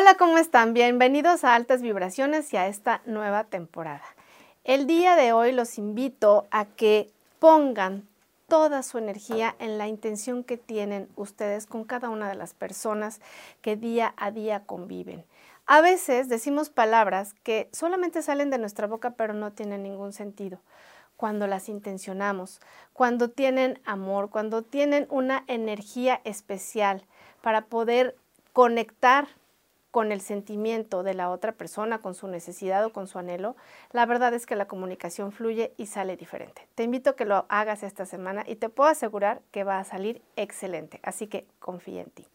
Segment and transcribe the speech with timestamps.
[0.00, 0.74] Hola, ¿cómo están?
[0.74, 4.04] Bienvenidos a Altas Vibraciones y a esta nueva temporada.
[4.62, 7.10] El día de hoy los invito a que
[7.40, 8.06] pongan
[8.46, 13.20] toda su energía en la intención que tienen ustedes con cada una de las personas
[13.60, 15.24] que día a día conviven.
[15.66, 20.60] A veces decimos palabras que solamente salen de nuestra boca pero no tienen ningún sentido.
[21.16, 22.60] Cuando las intencionamos,
[22.92, 27.04] cuando tienen amor, cuando tienen una energía especial
[27.42, 28.14] para poder
[28.52, 29.26] conectar
[29.90, 33.56] con el sentimiento de la otra persona, con su necesidad o con su anhelo,
[33.92, 36.68] la verdad es que la comunicación fluye y sale diferente.
[36.74, 39.84] Te invito a que lo hagas esta semana y te puedo asegurar que va a
[39.84, 42.26] salir excelente, así que confía en ti.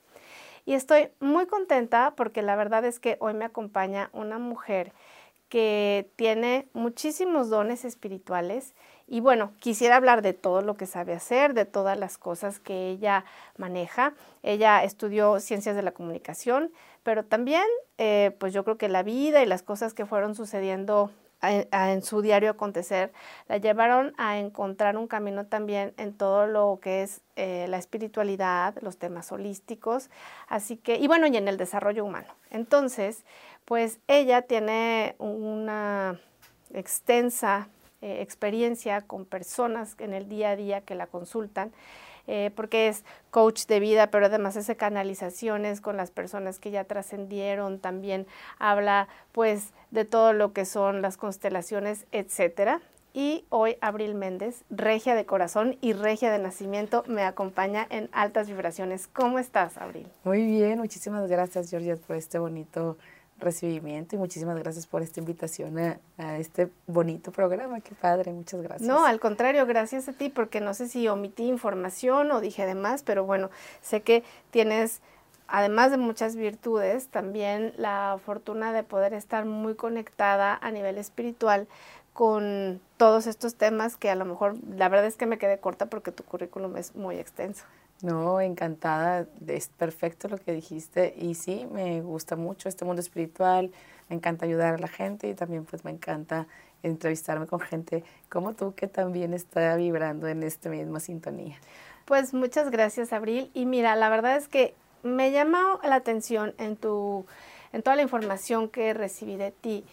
[0.65, 4.93] Y estoy muy contenta porque la verdad es que hoy me acompaña una mujer
[5.49, 8.73] que tiene muchísimos dones espirituales
[9.05, 12.89] y bueno, quisiera hablar de todo lo que sabe hacer, de todas las cosas que
[12.89, 13.25] ella
[13.57, 14.13] maneja.
[14.41, 16.71] Ella estudió ciencias de la comunicación,
[17.03, 17.63] pero también
[17.97, 21.11] eh, pues yo creo que la vida y las cosas que fueron sucediendo
[21.43, 23.11] en, su diario acontecer,
[23.47, 28.75] la llevaron a encontrar un camino también en todo lo que es eh, la espiritualidad,
[28.81, 30.09] los temas holísticos,
[30.47, 32.33] así que, y bueno, y en el desarrollo humano.
[32.49, 33.25] Entonces,
[33.65, 36.19] pues ella tiene una
[36.73, 37.67] extensa
[38.01, 41.71] eh, experiencia con personas en el día a día que la consultan
[42.27, 46.85] eh, porque es coach de vida, pero además hace canalizaciones con las personas que ya
[46.85, 48.27] trascendieron, también
[48.59, 52.81] habla pues de todo lo que son las constelaciones, etcétera.
[53.15, 58.47] Y hoy Abril Méndez, regia de corazón y regia de nacimiento, me acompaña en altas
[58.47, 59.07] vibraciones.
[59.07, 60.07] ¿Cómo estás, Abril?
[60.23, 62.97] Muy bien, muchísimas gracias, Georgia, por este bonito
[63.39, 67.81] recibimiento y muchísimas gracias por esta invitación a, este bonito programa.
[67.81, 68.87] Qué padre, muchas gracias.
[68.87, 72.75] No, al contrario, gracias a ti porque no sé si omití información o dije de
[72.75, 73.49] más, pero bueno,
[73.81, 75.01] sé que tienes,
[75.47, 81.67] además de muchas virtudes, también la fortuna de poder estar muy conectada a nivel espiritual
[82.13, 85.87] con todos estos temas que a lo mejor la verdad es que me quedé corta
[85.87, 87.65] porque tu currículum es muy extenso.
[88.03, 93.71] No, encantada, es perfecto lo que dijiste y sí, me gusta mucho este mundo espiritual,
[94.09, 96.45] me encanta ayudar a la gente y también pues me encanta
[96.83, 101.55] entrevistarme con gente como tú que también está vibrando en esta misma sintonía.
[102.03, 106.75] Pues muchas gracias Abril y mira, la verdad es que me llama la atención en
[106.75, 107.25] tu,
[107.71, 109.85] en toda la información que recibí de ti,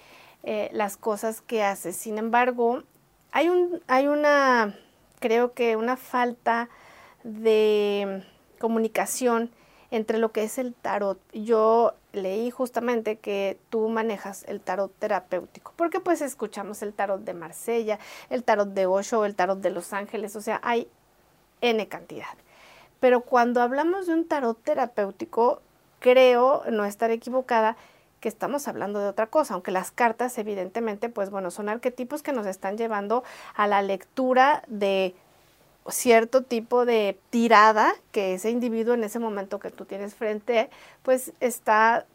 [0.42, 1.94] eh, las cosas que haces.
[1.94, 2.82] Sin embargo,
[3.30, 4.76] hay un, hay una,
[5.20, 6.68] creo que una falta
[7.22, 8.24] de
[8.58, 9.50] comunicación
[9.90, 11.18] entre lo que es el tarot.
[11.32, 17.34] Yo leí justamente que tú manejas el tarot terapéutico, porque pues escuchamos el tarot de
[17.34, 17.98] Marsella,
[18.28, 20.88] el tarot de Osho, el tarot de Los Ángeles, o sea, hay
[21.60, 22.36] N cantidad.
[23.00, 25.62] Pero cuando hablamos de un tarot terapéutico,
[25.98, 27.76] creo no estar equivocada
[28.20, 32.32] que estamos hablando de otra cosa, aunque las cartas evidentemente, pues bueno, son arquetipos que
[32.32, 35.14] nos están llevando a la lectura de
[35.88, 40.70] cierto tipo de tirada que ese individuo en ese momento que tú tienes frente,
[41.02, 42.06] pues está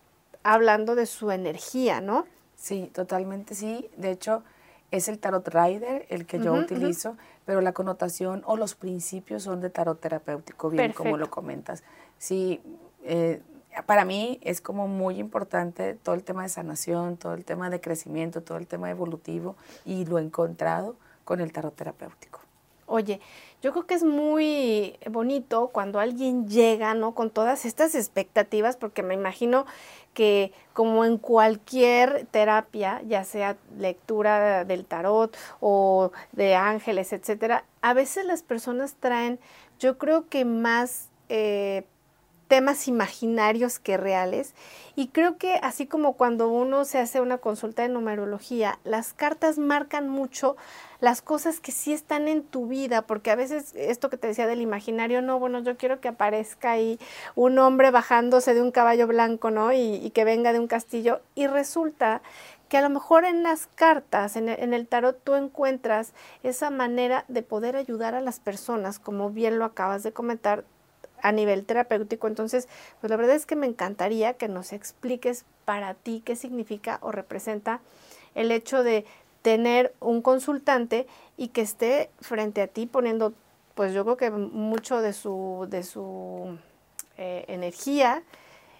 [0.44, 2.26] hablando de su energía, ¿no?
[2.56, 3.90] Sí, totalmente sí.
[3.98, 4.44] De hecho,
[4.92, 9.62] es el tarot rider el que yo utilizo, pero la connotación o los principios son
[9.62, 11.84] de tarot terapéutico, bien como lo comentas.
[12.18, 12.62] Sí,
[13.03, 13.42] eh,
[13.86, 17.82] para mí es como muy importante todo el tema de sanación, todo el tema de
[17.82, 22.40] crecimiento, todo el tema evolutivo y lo he encontrado con el tarot terapéutico.
[22.88, 23.20] Oye,
[23.66, 27.16] yo creo que es muy bonito cuando alguien llega, ¿no?
[27.16, 29.66] Con todas estas expectativas, porque me imagino
[30.14, 37.96] que como en cualquier terapia, ya sea lectura del tarot o de ángeles, etcétera, a
[37.96, 39.40] veces las personas traen,
[39.80, 41.88] yo creo que más eh,
[42.47, 44.53] temas imaginarios que reales.
[44.96, 49.58] Y creo que así como cuando uno se hace una consulta de numerología, las cartas
[49.58, 50.55] marcan mucho
[51.02, 54.47] las cosas que sí están en tu vida, porque a veces esto que te decía
[54.47, 56.97] del imaginario, no, bueno, yo quiero que aparezca ahí
[57.35, 59.73] un hombre bajándose de un caballo blanco, ¿no?
[59.73, 61.22] Y, que venga de un castillo.
[61.35, 62.22] Y resulta
[62.70, 66.70] que a lo mejor en las cartas, en el, en el, tarot, tú encuentras esa
[66.70, 70.64] manera de poder ayudar a las personas, como bien lo acabas de comentar,
[71.25, 72.27] a nivel terapéutico.
[72.27, 72.67] Entonces,
[73.01, 77.11] pues la verdad es que me encantaría que nos expliques para ti qué significa o
[77.11, 77.81] representa
[78.35, 79.05] el hecho de
[79.41, 83.33] tener un consultante y que esté frente a ti poniendo,
[83.73, 86.59] pues yo creo que mucho de su, de su
[87.17, 88.22] eh, energía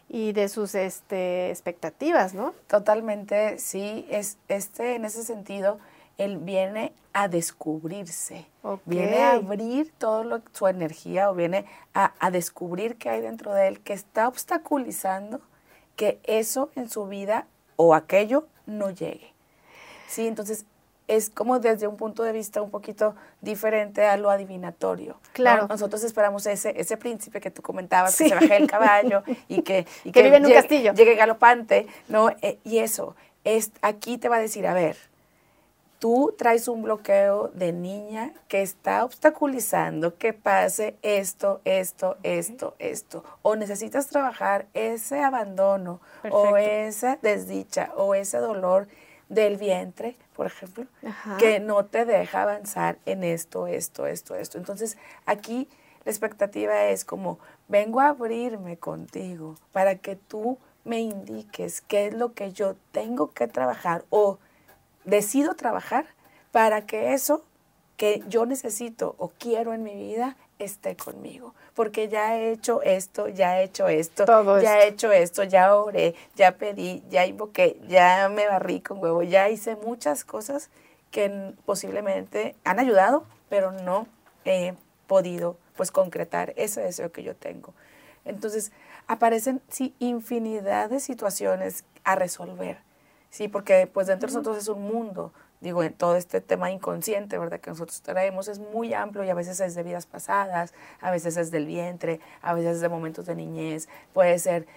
[0.07, 2.53] y de sus este, expectativas, ¿no?
[2.68, 5.80] Totalmente, sí, es este en ese sentido
[6.19, 8.46] él viene a descubrirse,
[8.84, 13.80] viene a abrir toda su energía o viene a, descubrir qué hay dentro de él
[13.80, 15.40] que está obstaculizando
[15.96, 17.48] que eso en su vida
[17.78, 19.32] o aquello no llegue.
[20.10, 20.66] Sí, entonces
[21.08, 25.18] es como desde un punto de vista un poquito diferente a lo adivinatorio.
[25.32, 25.68] Claro.
[25.70, 29.88] Nosotros esperamos ese, ese príncipe que tú comentabas, que se baje el caballo y que,
[30.04, 30.92] y que, vive en un castillo.
[30.92, 32.32] Llegue galopante, ¿no?
[32.42, 33.16] Eh, y eso,
[33.46, 34.98] es, aquí te va a decir, a ver,
[36.00, 43.24] tú traes un bloqueo de niña que está obstaculizando que pase esto, esto, esto, esto.
[43.42, 48.88] O necesitas trabajar ese abandono o esa desdicha o ese dolor
[49.30, 50.86] del vientre, por ejemplo,
[51.39, 54.57] que no te deja avanzar en esto, esto, esto, esto.
[54.57, 55.68] Entonces, aquí
[56.03, 62.13] la expectativa es como, vengo a abrirme contigo para que tú me indiques qué es
[62.13, 64.38] lo que yo tengo que trabajar o
[65.06, 66.06] decido trabajar
[66.52, 67.44] para que eso
[67.98, 73.28] que yo necesito o quiero en mi vida esté conmigo, porque ya he hecho esto,
[73.28, 74.25] ya he hecho esto,
[74.62, 79.24] ya he hecho esto, ya oré, ya pedí, ya invoqué, ya me barrí con huevo,
[79.24, 80.69] ya hice muchas cosas
[81.12, 84.07] que posiblemente han ayudado, pero no
[84.46, 84.74] he
[85.07, 87.74] podido pues concretar ese deseo que yo tengo.
[88.24, 88.72] Entonces,
[89.07, 92.85] aparecen sí infinidad de situaciones a resolver.
[93.36, 97.38] Sí, porque pues dentro de nosotros es un mundo digo, en todo este tema inconsciente,
[97.38, 97.60] ¿verdad?
[97.60, 101.36] Que nosotros traemos es muy amplio y a veces es de vidas pasadas, a veces
[101.36, 104.68] es del vientre, a veces es de momentos de niñez, puede ser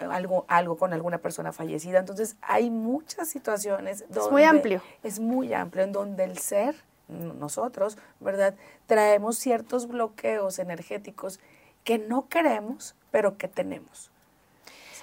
[0.00, 2.00] algo, algo con alguna persona fallecida.
[2.00, 4.20] Entonces, hay muchas situaciones donde...
[4.20, 4.82] Es muy amplio.
[5.02, 6.74] Es muy amplio, en donde el ser,
[7.08, 8.54] nosotros, ¿verdad?
[8.86, 11.38] Traemos ciertos bloqueos energéticos
[11.84, 14.10] que no queremos, pero que tenemos.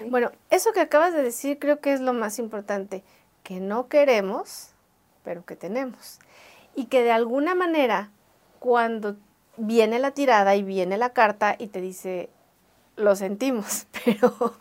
[0.10, 3.04] Bueno, eso que acabas de decir creo que es lo más importante,
[3.44, 4.70] que no queremos,
[5.24, 6.20] pero que tenemos.
[6.76, 8.12] Y que de alguna manera,
[8.60, 9.18] cuando
[9.58, 12.30] viene la tirada y viene la carta y te dice,
[12.96, 14.56] lo sentimos, pero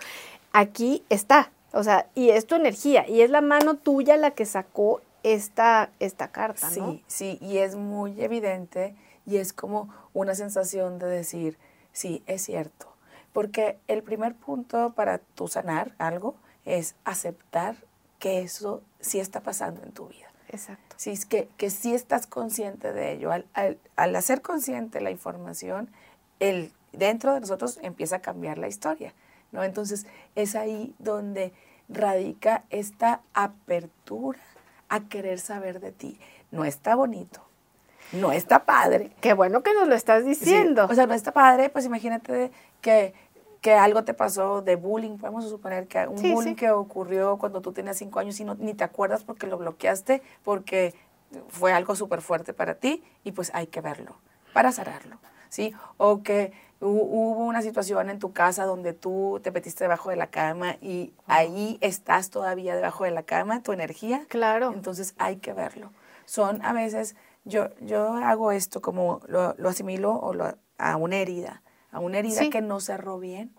[0.53, 1.51] aquí está.
[1.73, 5.91] O sea, y es tu energía, y es la mano tuya la que sacó esta,
[6.01, 6.93] esta carta, ¿no?
[6.93, 8.97] Sí, sí, y es muy evidente
[9.27, 11.59] y es como una sensación de decir,
[11.93, 12.89] sí, es cierto.
[13.33, 16.35] Porque el primer punto para tu sanar algo
[16.65, 17.77] es aceptar
[18.19, 20.31] que eso sí está pasando en tu vida.
[20.49, 20.97] Exacto.
[20.99, 23.31] Sí, es que, que sí estás consciente de ello.
[23.33, 23.47] Al,
[23.97, 25.89] al, hacer consciente la información,
[26.41, 29.15] el, dentro de nosotros empieza a cambiar la historia,
[29.53, 29.63] ¿no?
[29.63, 31.53] Entonces, es ahí donde
[31.89, 34.41] radica esta apertura
[34.89, 36.19] a querer saber de ti.
[36.51, 37.43] No está bonito,
[38.13, 39.11] no está padre.
[39.21, 40.87] Qué bueno que nos lo estás diciendo.
[40.91, 43.15] o sea, no está padre, pues imagínate que
[43.61, 47.73] que algo te pasó de bullying, podemos suponer que un bullying que ocurrió cuando tú
[47.73, 50.95] tenías cinco años y no, ni te acuerdas porque lo bloqueaste, porque
[51.49, 54.17] fue algo súper fuerte para ti y pues hay que verlo
[54.53, 55.19] para cerrarlo,
[55.49, 55.75] ¿sí?
[55.99, 60.29] O que hubo una situación en tu casa donde tú te metiste debajo de la
[60.29, 64.25] cama y ahí estás todavía debajo de la cama, tu energía.
[64.29, 64.73] Claro.
[64.73, 65.93] Entonces hay que verlo.
[66.25, 67.17] Son a veces,
[67.51, 71.63] yo, yo hago esto como lo, lo asimilo o lo, a una herida
[71.93, 73.55] a una herida que no cerró bien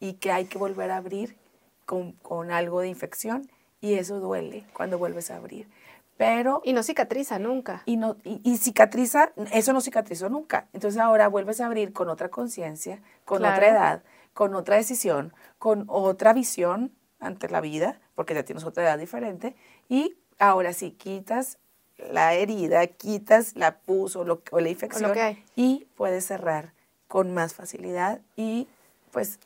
[0.00, 1.36] y que hay que volver a abrir
[1.84, 3.48] con, algo de infección
[3.80, 5.68] y eso duele cuando vuelves a abrir.
[6.16, 7.82] Pero, y no cicatriza nunca.
[7.84, 10.68] Y, no, y, cicatriza, eso no cicatrizó nunca.
[10.72, 14.02] Entonces ahora vuelves a abrir con otra conciencia, con otra edad,
[14.32, 19.56] con otra decisión, con otra visión ante la vida, porque ya tienes otra edad diferente,
[19.88, 21.58] y ahora sí quitas
[21.98, 25.12] la herida, quitas la pus o, lo, o la infección
[25.56, 26.72] y puedes cerrar
[27.08, 28.66] con más facilidad y
[29.10, 29.38] pues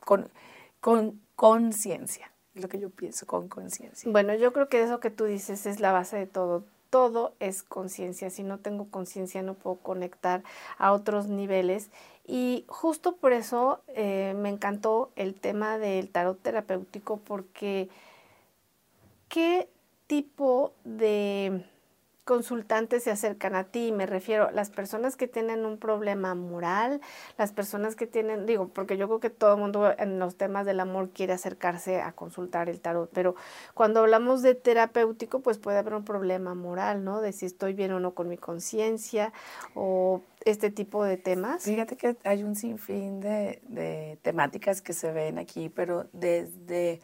[0.00, 0.30] con
[1.34, 4.10] conciencia, es lo que yo pienso, con conciencia.
[4.10, 6.64] Bueno, yo creo que eso que tú dices es la base de todo.
[6.90, 8.30] Todo es conciencia.
[8.30, 10.44] Si no tengo conciencia no puedo conectar
[10.78, 11.88] a otros niveles.
[12.26, 17.88] Y justo por eso eh, me encantó el tema del tarot terapéutico porque
[19.28, 19.68] ¿qué
[20.06, 21.64] tipo de
[22.24, 27.00] consultantes se acercan a ti, me refiero las personas que tienen un problema moral,
[27.36, 30.64] las personas que tienen, digo, porque yo creo que todo el mundo en los temas
[30.64, 33.34] del amor quiere acercarse a consultar el tarot, pero
[33.74, 37.20] cuando hablamos de terapéutico, pues puede haber un problema moral, ¿no?
[37.20, 39.32] De si estoy bien o no con mi conciencia
[39.74, 41.64] o este tipo de temas.
[41.64, 47.00] Fíjate que hay un sinfín de, de temáticas que se ven aquí, pero desde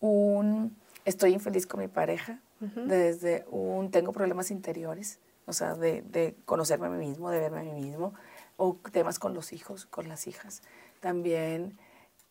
[0.00, 2.40] un estoy infeliz con mi pareja,
[2.86, 7.60] desde un tengo problemas interiores, o sea, de, de, conocerme a mí mismo, de verme
[7.60, 8.14] a mí mismo,
[8.56, 10.62] o temas con los hijos, con las hijas.
[11.00, 11.76] También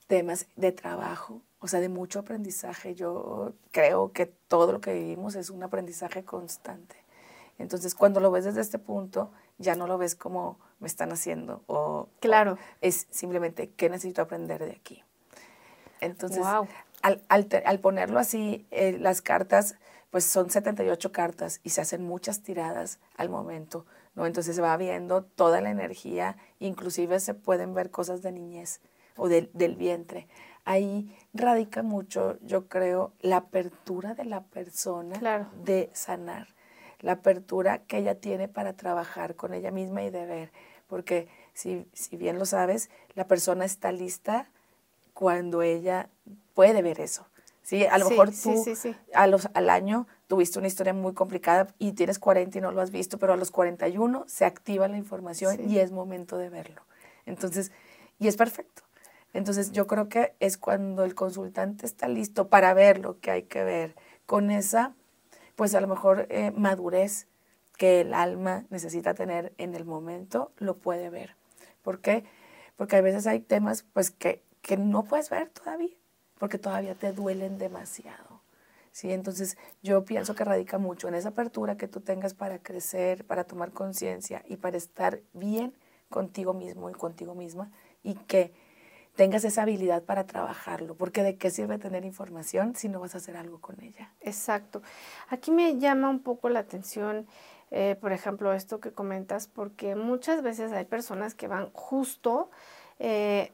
[0.07, 2.95] temas de trabajo, o sea, de mucho aprendizaje.
[2.95, 6.95] Yo creo que todo lo que vivimos es un aprendizaje constante.
[7.59, 11.61] Entonces, cuando lo ves desde este punto, ya no lo ves como me están haciendo
[11.67, 12.57] o, claro.
[12.81, 15.03] es simplemente qué necesito aprender de aquí.
[16.01, 16.43] Entonces,
[17.03, 19.75] al, al, ponerlo así, eh, las cartas,
[20.11, 24.25] pues son 78 cartas y se hacen muchas tiradas al momento, ¿no?
[24.25, 28.81] Entonces se va viendo toda la energía, inclusive se pueden ver cosas de niñez
[29.15, 30.27] o del vientre.
[30.65, 36.49] Ahí radica mucho, yo creo, la apertura de la persona de sanar,
[36.99, 40.51] la apertura que ella tiene para trabajar con ella misma y de ver,
[40.87, 44.49] porque si, si bien lo sabes, la persona está lista
[45.13, 46.09] cuando ella
[46.53, 47.25] puede ver eso.
[47.61, 47.85] ¿Sí?
[47.85, 48.65] A lo mejor tú
[49.13, 52.81] a los, al año tuviste una historia muy complicada y tienes 40 y no lo
[52.81, 56.81] has visto, pero a los 41 se activa la información y es momento de verlo.
[57.25, 57.71] Entonces,
[58.19, 58.83] y es perfecto.
[59.33, 63.43] Entonces, yo creo que es cuando el consultante está listo para ver lo que hay
[63.43, 64.93] que ver, con esa,
[65.55, 67.27] pues a lo mejor eh, madurez
[67.77, 71.35] que el alma necesita tener en el momento, lo puede ver.
[71.81, 72.25] ¿Por qué?
[72.75, 75.95] Porque a veces hay temas pues que que no puedes ver todavía,
[76.41, 78.41] porque todavía te duelen demasiado.
[78.91, 79.11] ¿sí?
[79.11, 83.43] Entonces yo pienso que radica mucho en esa apertura que tú tengas para crecer, para
[83.43, 85.71] tomar conciencia y para estar bien
[86.09, 87.69] contigo mismo y contigo misma
[88.01, 88.51] y que
[89.15, 93.19] tengas esa habilidad para trabajarlo, porque de qué sirve tener información si no vas a
[93.19, 94.11] hacer algo con ella.
[94.19, 94.81] Exacto.
[95.29, 97.27] Aquí me llama un poco la atención,
[97.69, 102.49] eh, por ejemplo, esto que comentas, porque muchas veces hay personas que van justo
[102.97, 103.51] eh,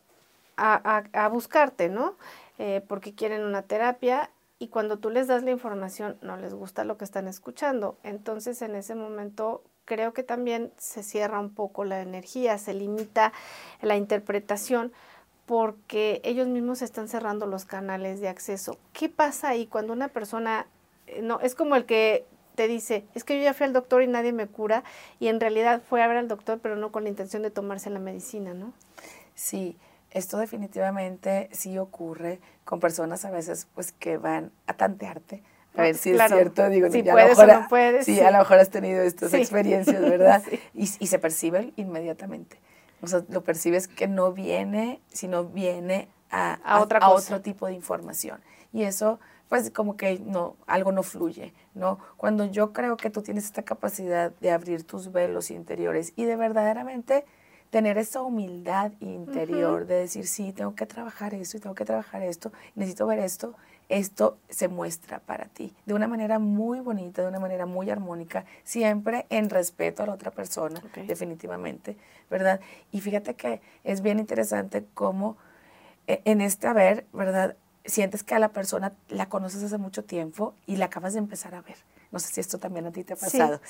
[0.58, 2.16] a, buscarte, ¿no?
[2.60, 6.84] Eh, porque quieren una terapia y cuando tú les das la información no les gusta
[6.84, 7.98] lo que están escuchando.
[8.04, 13.32] Entonces en ese momento creo que también se cierra un poco la energía, se limita
[13.82, 14.92] la interpretación
[15.46, 18.78] porque ellos mismos están cerrando los canales de acceso.
[18.92, 20.68] ¿Qué pasa ahí cuando una persona,
[21.06, 24.02] eh, no, es como el que te dice, es que yo ya fui al doctor
[24.02, 24.84] y nadie me cura,
[25.20, 27.92] y en realidad fue a ver al doctor, pero no con la intención de tomarse
[27.92, 28.74] la medicina, ¿no?
[29.36, 29.78] Sí,
[30.18, 35.44] esto definitivamente sí ocurre con personas a veces pues que van a tantearte.
[35.76, 38.06] A ver si es cierto, digo, si puedes o no puedes.
[38.06, 40.42] Sí, a lo mejor has tenido estas experiencias, ¿verdad?
[40.74, 42.60] y, y, se percibe inmediatamente.
[43.02, 47.68] O sea, lo percibes que no viene, sino viene a, a, otra a otro tipo
[47.68, 48.42] de información.
[48.74, 49.20] Y eso,
[49.50, 52.00] pues como que no, algo no fluye, ¿no?
[52.18, 56.36] Cuando yo creo que tú tienes esta capacidad de abrir tus velos interiores y de
[56.36, 57.24] verdaderamente
[57.70, 62.22] tener esa humildad interior de decir, sí, tengo que trabajar esto y tengo que trabajar
[62.22, 63.56] esto, necesito ver esto,
[63.90, 68.46] esto se muestra para ti de una manera muy bonita, de una manera muy armónica,
[68.64, 71.98] siempre en respeto a la otra persona, definitivamente,
[72.30, 72.60] ¿verdad?
[72.92, 75.38] Y fíjate que es bien interesante cómo
[76.08, 77.56] e, en este haber, ¿verdad?
[77.86, 81.56] Sientes que a la persona la conoces hace mucho tiempo y la acabas de empezar
[81.56, 81.78] a ver.
[82.18, 83.62] No sé si esto también a ti te ha pasado.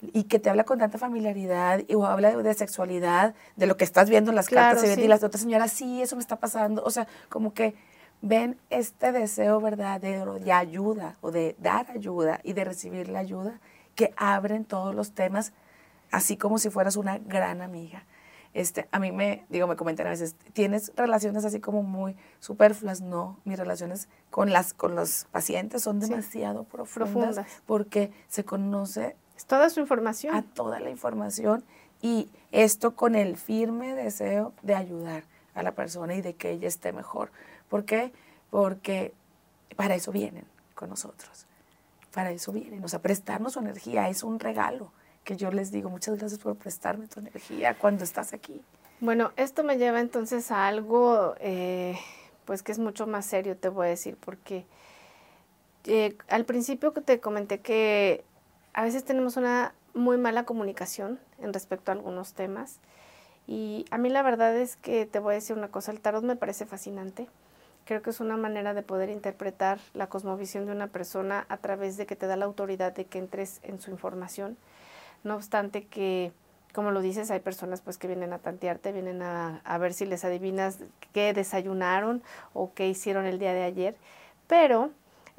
[0.00, 3.82] y que te habla con tanta familiaridad y, o habla de, sexualidad, de lo que
[3.82, 6.84] estás viendo en las cartas y, las otras señoras, sí, eso me está pasando.
[6.84, 7.74] O sea, como que
[8.22, 13.58] ven este deseo verdadero de ayuda o de dar ayuda y de recibir la ayuda
[13.96, 15.52] que abren todos los temas,
[16.12, 18.04] así como si fueras una gran amiga.
[18.54, 23.00] Este, a mí me, digo, me comentan a veces, ¿tienes relaciones así como muy superfluas?
[23.00, 29.16] No, mis relaciones con, las, con los pacientes son demasiado profundas, porque se conoce...
[29.36, 30.36] Es toda su información.
[30.36, 31.64] A toda la información
[32.00, 36.68] y esto con el firme deseo de ayudar a la persona y de que ella
[36.68, 37.32] esté mejor.
[37.68, 38.12] ¿Por qué?
[38.50, 39.12] Porque
[39.74, 40.44] para eso vienen
[40.76, 41.46] con nosotros.
[42.12, 42.84] Para eso vienen.
[42.84, 44.92] O sea, prestarnos su energía es un regalo
[45.24, 48.62] que yo les digo muchas gracias por prestarme tu energía cuando estás aquí.
[49.00, 51.98] Bueno, esto me lleva entonces a algo, eh,
[52.44, 54.64] pues que es mucho más serio, te voy a decir, porque
[55.86, 58.24] eh, al principio te comenté que
[58.72, 62.80] a veces tenemos una muy mala comunicación en respecto a algunos temas.
[63.46, 66.24] Y a mí la verdad es que te voy a decir una cosa, el tarot
[66.24, 67.28] me parece fascinante.
[67.84, 71.98] Creo que es una manera de poder interpretar la cosmovisión de una persona a través
[71.98, 74.56] de que te da la autoridad de que entres en su información
[75.24, 76.32] no obstante que,
[76.72, 80.24] como lo dices, hay personas pues que vienen a tantearte, vienen a, ver si les
[80.24, 80.78] adivinas
[81.12, 83.96] qué desayunaron o qué hicieron el día de ayer.
[84.46, 84.90] Pero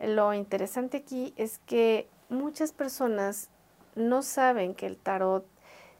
[0.03, 3.49] lo interesante aquí es que muchas personas
[3.95, 5.45] no saben que el tarot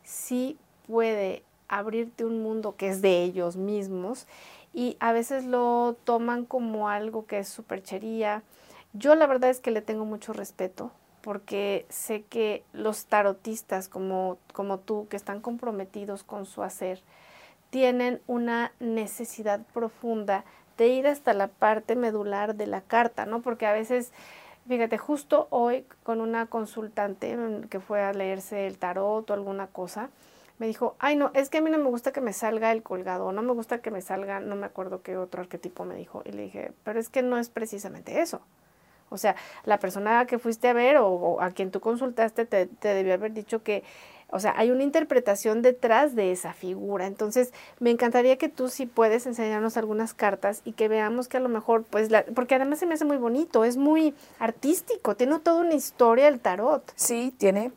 [0.03, 4.27] sí puede abrirte un mundo que es de ellos mismos
[4.73, 8.43] y a veces lo toman como algo que es superchería.
[8.93, 10.91] Yo la verdad es que le tengo mucho respeto
[11.25, 17.01] porque sé que los tarotistas como, como tú, que están comprometidos con su hacer,
[17.71, 20.45] tienen una necesidad profunda
[20.77, 23.41] de ir hasta la parte medular de la carta, ¿no?
[23.41, 24.11] Porque a veces,
[24.67, 27.35] fíjate, justo hoy con una consultante
[27.71, 30.11] que fue a leerse el tarot o alguna cosa,
[30.59, 32.83] me dijo, ay no, es que a mí no me gusta que me salga el
[32.83, 36.21] colgado, no me gusta que me salga, no me acuerdo qué otro arquetipo me dijo.
[36.23, 38.41] Y le dije, pero es que no es precisamente eso.
[39.15, 42.89] O sea, la persona que fuiste a ver o, a quien tú consultaste te, te
[42.89, 43.83] debió haber dicho que
[44.31, 47.05] o sea, hay una interpretación detrás de esa figura.
[47.05, 51.39] Entonces, me encantaría que tú sí puedes enseñarnos algunas cartas y que veamos que a
[51.39, 55.39] lo mejor, pues, la, porque además se me hace muy bonito, es muy artístico, tiene
[55.39, 56.91] toda una historia el tarot.
[56.95, 57.71] Sí, tiene,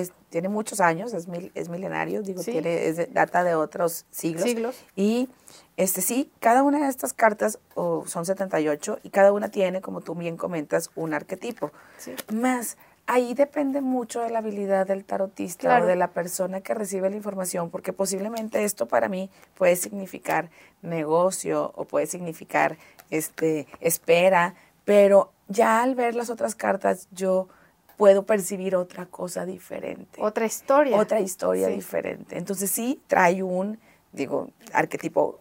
[0.00, 4.44] es, tiene muchos años, es, mil, es milenario, digo, tiene, es data de otros siglos.
[4.44, 4.76] Siglos.
[4.94, 5.28] Y
[5.76, 10.00] este sí, cada una de estas cartas o son 78 y cada una tiene, como
[10.00, 11.70] tú bien comentas, un arquetipo.
[11.98, 12.14] Sí.
[12.32, 12.76] Más
[13.06, 17.16] ahí depende mucho de la habilidad del tarotista o de la persona que recibe la
[17.16, 20.50] información, porque posiblemente esto para mí puede significar
[20.82, 22.76] negocio o puede significar
[23.10, 27.48] este espera, pero ya al ver las otras cartas yo
[27.96, 30.20] puedo percibir otra cosa diferente.
[30.20, 30.96] Otra historia.
[30.96, 32.38] Otra historia diferente.
[32.38, 33.78] Entonces sí trae un,
[34.12, 35.40] digo, arquetipo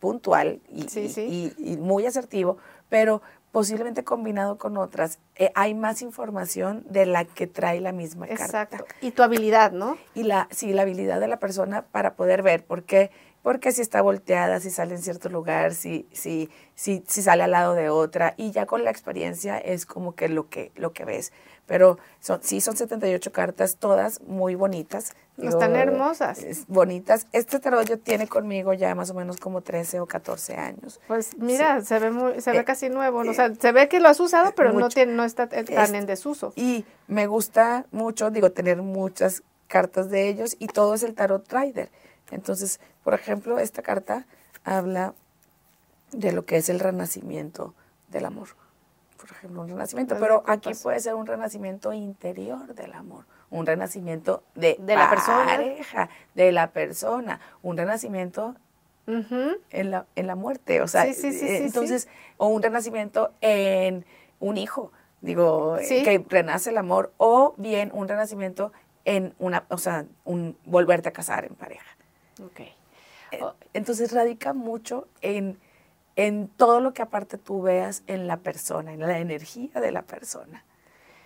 [0.00, 2.58] puntual y, y muy asertivo,
[2.88, 3.22] pero
[3.54, 8.44] posiblemente combinado con otras, eh, hay más información de la que trae la misma carta.
[8.44, 8.84] Exacto.
[9.00, 9.96] Y tu habilidad, ¿no?
[10.12, 13.12] Y la, sí, la habilidad de la persona para poder ver, por qué,
[13.44, 17.50] porque si está volteada, si sale en cierto lugar, si, si, si, si sale al
[17.50, 21.04] lado de otra, y ya con la experiencia es como que lo que, lo que
[21.04, 21.30] ves.
[21.66, 25.12] Pero son, sí, son 78 cartas, todas muy bonitas.
[25.36, 26.42] Están hermosas.
[26.68, 27.26] bonitas.
[27.32, 30.98] Este tarot yo tiene conmigo ya más o menos como 13 o 14 años.
[31.06, 33.18] Pues mira, se ve muy, se ve eh, casi nuevo.
[33.18, 36.06] o sea, se ve que lo has usado, pero no, tiene, no está tan en
[36.06, 36.54] desuso.
[36.56, 41.46] Y me gusta mucho, digo, tener muchas cartas de ellos y todo es el tarot
[41.52, 41.90] rider.
[42.30, 44.26] Entonces, por ejemplo, esta carta
[44.64, 45.14] habla
[46.12, 47.74] de lo que es el renacimiento
[48.08, 48.48] del amor.
[49.18, 54.42] Por ejemplo, un renacimiento, pero aquí puede ser un renacimiento interior del amor, un renacimiento
[54.54, 58.54] de, la pareja, de la persona, un renacimiento
[59.06, 64.04] en, la, en la muerte, o sea, entonces, o un renacimiento en
[64.40, 68.72] un hijo, digo, que renace el amor, o bien un renacimiento
[69.04, 71.96] en una, o sea, un volverte a casar en pareja.
[72.50, 72.74] Okay.
[73.72, 75.58] Entonces radica mucho en
[76.16, 80.02] en todo lo que aparte tú veas en la persona, en la energía de la
[80.02, 80.64] persona.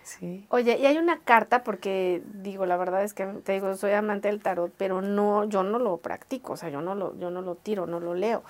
[0.03, 0.47] Sí.
[0.49, 4.27] Oye, y hay una carta, porque digo, la verdad es que te digo, soy amante
[4.27, 7.43] del tarot, pero no, yo no lo practico, o sea, yo no lo, yo no
[7.43, 8.43] lo tiro, no lo leo.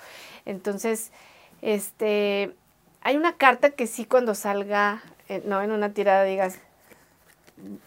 [0.46, 1.12] Entonces,
[1.60, 2.54] este,
[3.02, 6.58] hay una carta que sí cuando salga, eh, no en una tirada digas,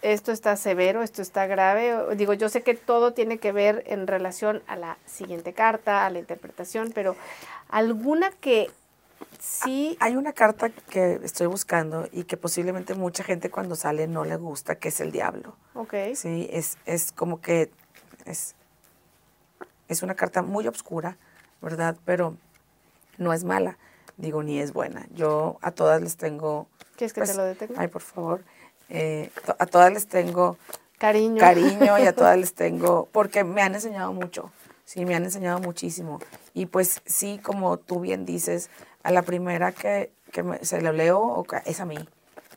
[0.02, 2.16] esto está severo, esto está grave.
[2.16, 6.10] Digo, yo sé que todo tiene que ver en relación a la siguiente carta, a
[6.10, 7.16] la interpretación, pero
[7.70, 8.70] alguna que
[9.40, 9.98] sí.
[10.00, 14.36] Hay una carta que estoy buscando y que posiblemente mucha gente cuando sale no le
[14.36, 15.56] gusta, que es el diablo.
[15.74, 15.94] Ok.
[16.16, 17.72] Sí, es, es como que
[18.26, 18.56] es,
[19.88, 21.18] es una carta muy oscura,
[21.62, 21.98] ¿verdad?
[22.06, 22.38] Pero
[23.18, 23.78] no es mala,
[24.18, 25.08] digo, ni es buena.
[25.14, 26.68] Yo a todas les tengo...
[26.96, 27.82] ¿Quieres que te pues, lo detenga?
[27.82, 28.44] Ay, por favor.
[28.93, 30.58] Eh, a todas les tengo...
[30.97, 31.39] Cariño.
[31.39, 33.10] Cariño y a todas les tengo...
[33.12, 34.51] Porque me han enseñado mucho.
[34.86, 36.19] Sí, me han enseñado muchísimo.
[36.53, 38.69] Y pues sí, como tú bien dices,
[39.01, 40.12] a la primera que,
[40.62, 41.97] se lo leo es a mí,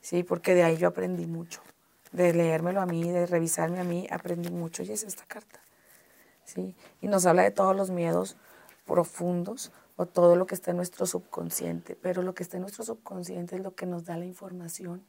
[0.01, 0.23] ¿sí?
[0.23, 1.61] Porque de ahí yo aprendí mucho.
[2.13, 5.61] De leérmelo a mí, de revisarme a mí, aprendí mucho y es esta carta,
[6.45, 6.75] ¿sí?
[7.01, 8.37] Y nos habla de todos los miedos
[8.87, 12.85] profundos o todo lo que está en nuestro subconsciente, pero lo que está en nuestro
[12.85, 15.05] subconsciente es lo que nos da la información,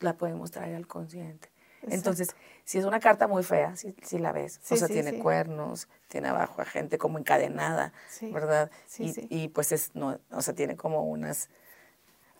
[0.00, 1.50] la podemos traer al consciente.
[1.88, 5.88] Entonces, si es una carta muy fea, si, si la ves, o sea, tiene cuernos,
[6.08, 8.70] tiene abajo a gente como encadenada, ¿verdad?
[8.98, 11.48] Y, y, pues es, no, o sea, tiene como unas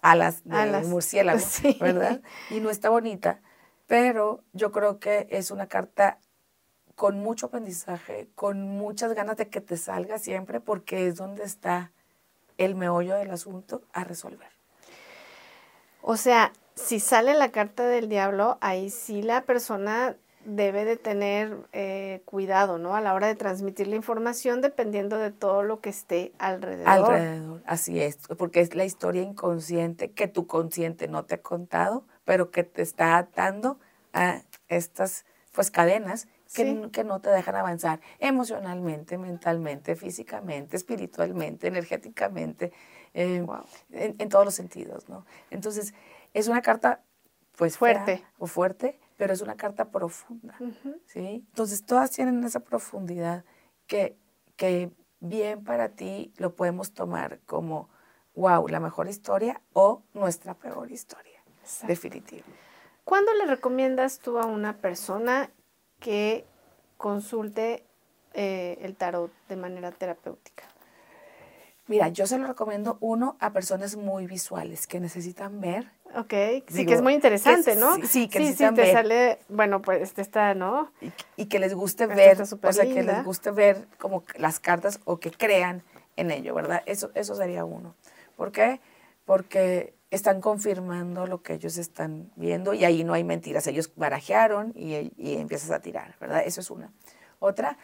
[0.03, 1.41] alas de murciélago,
[1.81, 2.21] ¿verdad?
[2.51, 3.41] Y no está bonita,
[3.87, 6.19] pero yo creo que es una carta
[6.95, 11.93] con mucho aprendizaje, con muchas ganas de que te salga siempre, porque es donde está
[12.59, 14.51] el meollo del asunto a resolver.
[16.03, 16.53] O sea,
[16.85, 22.79] si sale la carta del diablo, ahí sí la persona debe de tener eh, cuidado,
[22.79, 22.97] ¿no?
[22.97, 26.89] A la hora de transmitir la información dependiendo de todo lo que esté alrededor.
[26.89, 32.05] Alrededor, así es, porque es la historia inconsciente que tu consciente no te ha contado,
[32.25, 33.79] pero que te está atando
[34.13, 42.73] a estas pues cadenas que, que no te dejan avanzar emocionalmente, mentalmente, físicamente, espiritualmente, energéticamente,
[43.15, 43.45] eh,
[43.93, 45.27] en, en, todos los sentidos, ¿no?
[45.51, 45.95] Entonces,
[46.35, 47.03] es una carta,
[47.57, 48.25] pues, fuerte.
[48.39, 50.57] o fuerte, pero es una carta profunda,
[51.07, 51.45] ¿sí?
[51.49, 53.45] Entonces, todas tienen esa profundidad
[53.87, 54.17] que,
[54.57, 54.91] que
[55.21, 57.91] bien para ti lo podemos tomar como,
[58.35, 61.43] wow, la mejor historia o nuestra peor historia,
[61.87, 62.47] definitiva.
[63.05, 65.51] ¿Cuándo le recomiendas tú a una persona
[65.99, 66.47] que
[66.97, 67.85] consulte
[68.35, 70.65] eh, el tarot de manera terapéutica?
[71.89, 75.91] Mira, yo se lo recomiendo uno a personas muy visuales que necesitan ver.
[76.17, 76.35] Ok,
[76.69, 77.95] sí que es muy interesante, ¿no?
[78.05, 80.91] Sí, que sí, sí, te sale, bueno, pues está, ¿no?
[81.37, 85.21] Y, que les guste ver, o sea, que les guste ver como las cartas o
[85.21, 85.83] que crean
[86.17, 86.83] en ello, ¿verdad?
[86.87, 87.95] Eso, eso sería uno.
[88.37, 88.81] ¿Por qué?
[89.25, 93.67] Porque están confirmando lo que ellos están viendo y ahí no hay mentiras.
[93.69, 96.43] Ellos barajearon y, y empiezas a tirar, ¿verdad?
[96.45, 96.93] Eso es una.
[97.39, 97.79] Otra,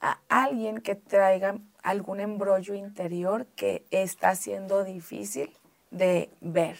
[0.00, 5.52] a alguien que traiga algún embrollo interior que está siendo difícil
[5.90, 6.78] de ver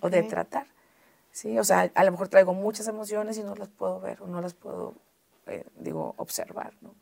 [0.00, 0.66] o de tratar.
[1.32, 1.58] ¿sí?
[1.58, 4.40] O sea, a lo mejor traigo muchas emociones y no las puedo ver o no
[4.40, 4.94] las puedo,
[5.46, 6.74] eh, digo, observar.
[6.80, 6.94] ¿no?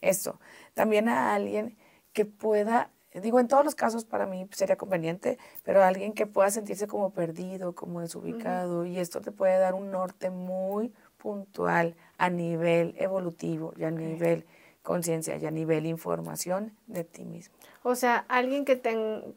[0.00, 0.40] Eso.
[0.74, 1.76] También a alguien
[2.12, 6.50] que pueda, digo, en todos los casos para mí sería conveniente, pero alguien que pueda
[6.50, 12.30] sentirse como perdido, como desubicado, y esto te puede dar un norte muy puntual a
[12.30, 14.46] nivel evolutivo y a nivel
[14.82, 17.54] conciencia y a nivel información de ti mismo.
[17.82, 18.80] O sea, alguien que,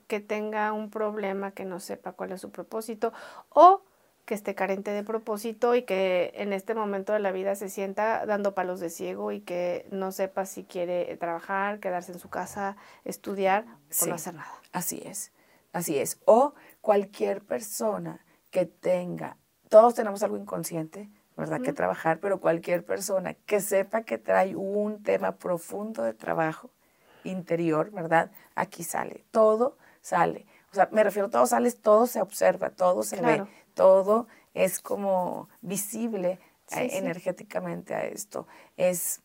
[0.07, 3.11] que tenga un problema, que no sepa cuál es su propósito
[3.49, 3.81] o
[4.25, 8.25] que esté carente de propósito y que en este momento de la vida se sienta
[8.25, 12.77] dando palos de ciego y que no sepa si quiere trabajar, quedarse en su casa,
[13.03, 13.65] estudiar
[14.01, 14.53] o no hacer nada.
[14.71, 15.31] Así es,
[15.73, 16.19] así es.
[16.25, 19.37] O cualquier persona que tenga,
[19.69, 21.61] todos tenemos algo inconsciente, ¿verdad?
[21.61, 26.69] Que trabajar, pero cualquier persona que sepa que trae un tema profundo de trabajo
[27.23, 28.31] interior, ¿verdad?
[28.55, 30.45] Aquí sale, todo sale.
[30.71, 35.49] O sea, me refiero, todo sale, todo se observa, todo se ve, todo es como
[35.61, 36.39] visible
[36.71, 38.47] eh, energéticamente a esto.
[38.77, 39.21] Es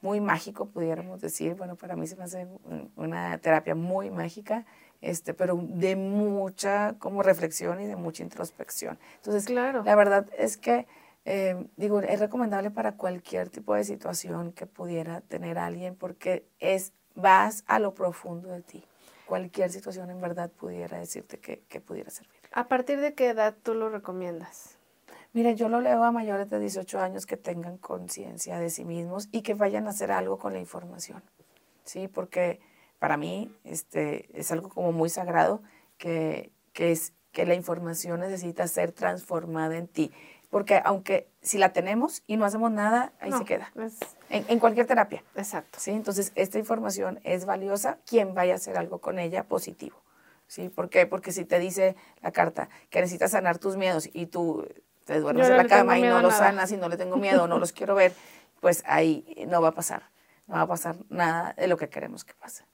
[0.00, 1.54] muy mágico, pudiéramos decir.
[1.54, 2.46] Bueno, para mí se me hace
[2.96, 4.64] una terapia muy mágica,
[5.00, 8.98] este, pero de mucha como reflexión y de mucha introspección.
[9.16, 9.82] Entonces, claro.
[9.84, 10.86] la verdad es que
[11.30, 16.94] eh, digo, es recomendable para cualquier tipo de situación que pudiera tener alguien porque es,
[17.14, 18.82] vas a lo profundo de ti.
[19.26, 22.32] Cualquier situación en verdad pudiera decirte que, que pudiera servir.
[22.50, 24.78] ¿A partir de qué edad tú lo recomiendas?
[25.34, 29.28] Mire, yo lo leo a mayores de 18 años que tengan conciencia de sí mismos
[29.30, 31.22] y que vayan a hacer algo con la información.
[31.84, 32.58] Sí, porque
[32.98, 35.60] para mí este, es algo como muy sagrado
[35.98, 40.10] que, que, es, que la información necesita ser transformada en ti
[40.50, 43.72] porque aunque si la tenemos y no hacemos nada, ahí se queda.
[44.30, 45.22] En, cualquier terapia.
[45.36, 45.78] Exacto.
[45.80, 45.90] ¿sí?
[45.90, 49.96] Entonces, esta información es valiosa, quien vaya a hacer algo con ella positivo.
[50.46, 50.68] ¿sí?
[50.68, 51.06] ¿Por qué?
[51.06, 54.66] Porque si te dice la carta que necesitas sanar tus miedos y tú
[55.04, 57.58] te duermes en la cama y no los sanas y no le tengo miedo, no
[57.58, 58.12] los quiero ver,
[58.60, 60.10] pues ahí no va a pasar.
[60.46, 62.64] No va a pasar nada de lo que queremos que pase.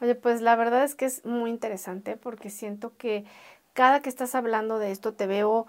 [0.00, 3.24] Oye, pues la verdad es que es muy interesante porque siento que
[3.72, 5.66] cada que estás hablando de esto te veo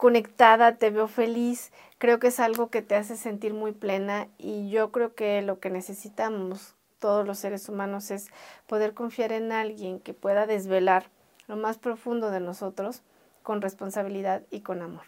[0.00, 4.70] conectada, te veo feliz, creo que es algo que te hace sentir muy plena y
[4.70, 8.28] yo creo que lo que necesitamos todos los seres humanos es
[8.66, 11.10] poder confiar en alguien que pueda desvelar
[11.48, 13.02] lo más profundo de nosotros
[13.42, 15.04] con responsabilidad y con amor.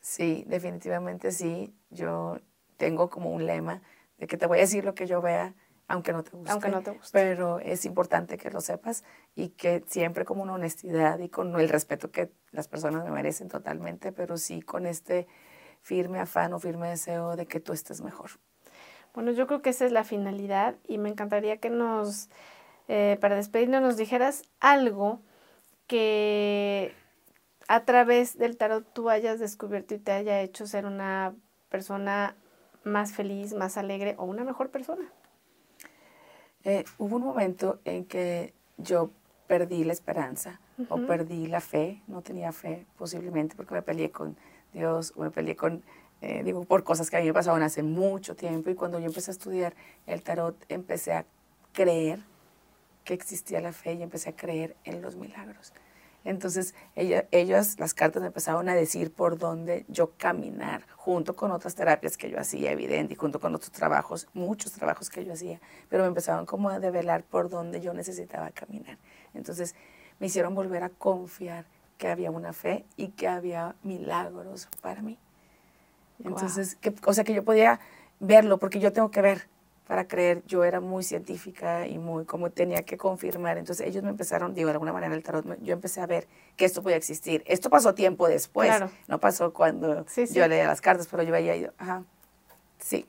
[0.00, 1.74] Sí, definitivamente sí.
[1.90, 2.38] Yo
[2.78, 3.82] tengo como un lema
[4.16, 5.52] de que te voy a decir lo que yo vea
[5.86, 6.50] aunque no te guste.
[6.50, 7.10] Aunque no te guste.
[7.12, 11.68] Pero es importante que lo sepas y que siempre como una honestidad y con el
[11.68, 15.26] respeto que las personas me merecen totalmente, pero sí con este
[15.82, 18.30] firme afán o firme deseo de que tú estés mejor.
[19.12, 22.28] Bueno, yo creo que esa es la finalidad y me encantaría que nos,
[22.88, 25.20] eh, para despedirnos, nos dijeras algo
[25.86, 26.94] que
[27.68, 31.34] a través del tarot tú hayas descubierto y te haya hecho ser una
[31.68, 32.36] persona
[32.82, 35.10] más feliz, más alegre o una mejor persona.
[36.64, 39.10] Eh, hubo un momento en que yo
[39.46, 44.36] perdí la esperanza o perdí la fe, no tenía fe posiblemente porque me peleé con
[44.72, 45.82] Dios o me peleé con,
[46.20, 49.06] eh, digo, por cosas que a mí me pasaron hace mucho tiempo y cuando yo
[49.06, 49.74] empecé a estudiar
[50.06, 51.26] el tarot empecé a
[51.72, 52.20] creer
[53.04, 55.72] que existía la fe y empecé a creer en los milagros.
[56.24, 61.52] Entonces, ella, ellas, las cartas me empezaron a decir por dónde yo caminar, junto con
[61.52, 65.34] otras terapias que yo hacía, evidente, y junto con otros trabajos, muchos trabajos que yo
[65.34, 68.96] hacía, pero me empezaban como a develar por dónde yo necesitaba caminar.
[69.34, 69.74] Entonces,
[70.20, 71.66] me hicieron volver a confiar
[71.98, 75.18] que había una fe y que había milagros para mí.
[76.24, 77.80] Entonces, que, o sea, que yo podía
[78.20, 79.48] verlo, porque yo tengo que ver,
[79.86, 83.58] para creer, yo era muy científica y muy como tenía que confirmar.
[83.58, 86.64] Entonces ellos me empezaron, digo, de alguna manera el tarot, yo empecé a ver que
[86.64, 87.42] esto podía existir.
[87.46, 88.72] Esto pasó tiempo después,
[89.08, 92.02] no pasó cuando yo leía las cartas, pero yo veía, y, ajá,
[92.78, 93.06] sí.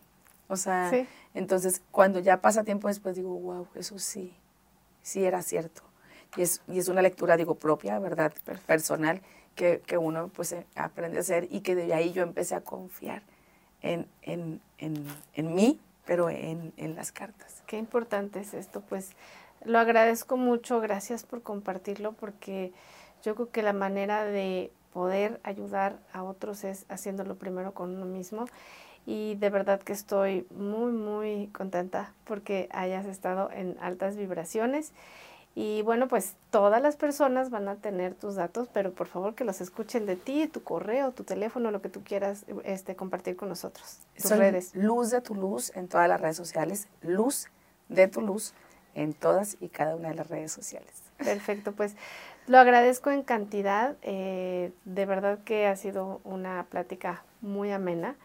[0.47, 0.91] O sea,
[1.33, 4.35] entonces cuando ya pasa tiempo después digo, wow, eso sí,
[5.01, 5.81] sí era cierto.
[6.35, 8.33] Y es, y es una lectura, digo, propia, ¿verdad?
[8.65, 9.21] Personal,
[9.55, 12.61] que, que uno pues eh, aprende a hacer y que de ahí yo empecé a
[12.61, 13.23] confiar
[13.81, 17.63] en, en, en, en mí pero en, en las cartas.
[17.65, 19.11] Qué importante es esto, pues
[19.63, 22.71] lo agradezco mucho, gracias por compartirlo, porque
[23.23, 28.05] yo creo que la manera de poder ayudar a otros es haciéndolo primero con uno
[28.05, 28.45] mismo
[29.05, 34.93] y de verdad que estoy muy muy contenta porque hayas estado en altas vibraciones
[35.55, 39.45] y bueno pues todas las personas van a tener tus datos pero por favor que
[39.45, 43.49] los escuchen de ti tu correo tu teléfono lo que tú quieras este compartir con
[43.49, 44.75] nosotros tus redes.
[44.75, 47.47] Luz de tu luz en todas las redes sociales luz
[47.87, 48.53] de tu luz
[48.93, 51.03] en todas y cada una de las redes sociales.
[51.17, 51.95] Perfecto pues
[52.47, 58.15] lo agradezco en cantidad, eh, de verdad que ha sido una plática muy amena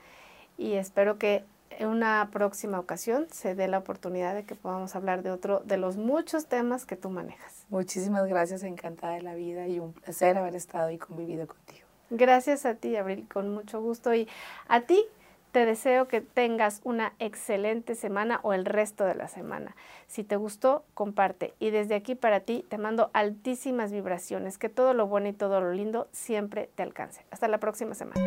[0.58, 5.22] y espero que en una próxima ocasión se dé la oportunidad de que podamos hablar
[5.22, 7.64] de otro de los muchos temas que tú manejas.
[7.68, 11.86] Muchísimas gracias, encantada de la vida y un placer haber estado y convivido contigo.
[12.10, 14.28] Gracias a ti, Abril, con mucho gusto y
[14.68, 15.06] a ti
[15.52, 19.74] te deseo que tengas una excelente semana o el resto de la semana.
[20.06, 21.54] Si te gustó, comparte.
[21.58, 24.58] Y desde aquí para ti te mando altísimas vibraciones.
[24.58, 27.24] Que todo lo bueno y todo lo lindo siempre te alcance.
[27.30, 28.20] Hasta la próxima semana.